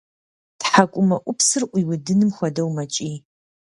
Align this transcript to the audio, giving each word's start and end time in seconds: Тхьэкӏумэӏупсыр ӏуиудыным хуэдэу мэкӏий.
Тхьэкӏумэӏупсыр 0.59 1.63
ӏуиудыным 1.71 2.29
хуэдэу 2.35 2.69
мэкӏий. 2.75 3.15